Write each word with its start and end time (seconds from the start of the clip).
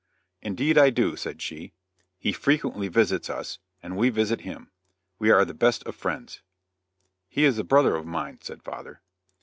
"Indeed, 0.41 0.79
I 0.79 0.89
do," 0.89 1.15
said 1.15 1.43
she; 1.43 1.73
"he 2.17 2.31
frequently 2.33 2.87
visits 2.87 3.29
us, 3.29 3.59
and 3.83 3.95
we 3.95 4.09
visit 4.09 4.41
him; 4.41 4.71
we 5.19 5.29
are 5.29 5.45
the 5.45 5.53
best 5.53 5.83
of 5.83 5.95
friends." 5.95 6.41
"He 7.29 7.45
is 7.45 7.59
a 7.59 7.63
brother 7.63 7.95
of 7.95 8.07
mine," 8.07 8.39
said 8.41 8.63
father. 8.63 9.03